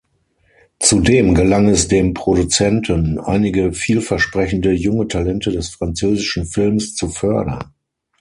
Zudem 0.79 1.35
gelang 1.35 1.69
es 1.69 1.87
dem 1.87 2.15
Produzenten, 2.15 3.19
einige 3.19 3.71
vielversprechende 3.71 4.71
junge 4.71 5.07
Talente 5.07 5.51
des 5.51 5.69
französischen 5.69 6.45
Films 6.47 6.95
zu 6.95 7.07
fördern. 7.07 7.73